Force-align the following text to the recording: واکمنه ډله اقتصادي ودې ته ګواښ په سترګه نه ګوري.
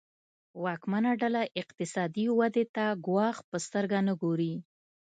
واکمنه 0.63 1.11
ډله 1.21 1.43
اقتصادي 1.61 2.25
ودې 2.39 2.65
ته 2.75 2.85
ګواښ 3.05 3.37
په 3.49 3.57
سترګه 3.65 3.97
نه 4.07 4.13
ګوري. 4.21 4.53